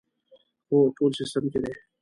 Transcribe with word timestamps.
هو، 0.69 0.77
ټول 0.97 1.11
سیسټم 1.19 1.45
کې 1.51 1.59
دي 1.63 1.73